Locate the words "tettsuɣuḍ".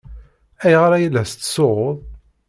1.29-1.97